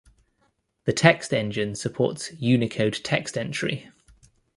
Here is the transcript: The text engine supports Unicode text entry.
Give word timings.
The 0.85 0.93
text 0.93 1.31
engine 1.31 1.75
supports 1.75 2.31
Unicode 2.41 3.01
text 3.03 3.37
entry. 3.37 3.87